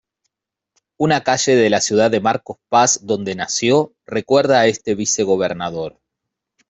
Una 0.97 1.21
calle 1.21 1.53
de 1.55 1.69
la 1.69 1.79
ciudad 1.79 2.09
de 2.09 2.19
Marcos 2.19 2.57
Paz, 2.69 3.01
donde 3.05 3.35
nació, 3.35 3.93
recuerda 4.07 4.59
a 4.61 4.65
este 4.65 4.95
vicegobernador. 4.95 5.99